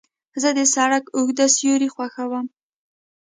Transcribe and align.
زه 0.41 0.49
د 0.57 0.59
سړک 0.73 1.03
اوږده 1.15 1.45
سیوري 1.55 1.89
خوښوم. 1.95 2.45